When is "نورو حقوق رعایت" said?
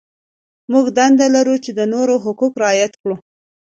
1.93-2.93